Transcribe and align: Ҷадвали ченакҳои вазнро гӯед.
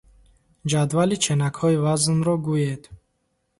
Ҷадвали 0.69 1.15
ченакҳои 1.23 1.81
вазнро 1.85 2.35
гӯед. 2.47 2.83